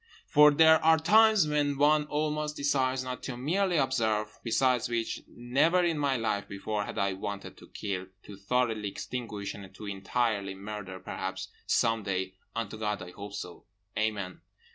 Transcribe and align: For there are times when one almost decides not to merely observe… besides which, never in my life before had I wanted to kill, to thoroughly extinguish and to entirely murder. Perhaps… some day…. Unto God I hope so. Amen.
For 0.25 0.49
there 0.49 0.83
are 0.83 0.97
times 0.97 1.47
when 1.47 1.77
one 1.77 2.05
almost 2.07 2.55
decides 2.55 3.03
not 3.03 3.21
to 3.21 3.37
merely 3.37 3.77
observe… 3.77 4.39
besides 4.43 4.89
which, 4.89 5.21
never 5.27 5.83
in 5.83 5.99
my 5.99 6.17
life 6.17 6.47
before 6.47 6.85
had 6.85 6.97
I 6.97 7.13
wanted 7.13 7.55
to 7.57 7.67
kill, 7.67 8.07
to 8.23 8.35
thoroughly 8.35 8.89
extinguish 8.89 9.53
and 9.53 9.71
to 9.75 9.85
entirely 9.85 10.55
murder. 10.55 10.99
Perhaps… 10.99 11.49
some 11.67 12.01
day…. 12.01 12.33
Unto 12.55 12.79
God 12.79 13.03
I 13.03 13.11
hope 13.11 13.33
so. 13.35 13.65
Amen. 13.95 14.41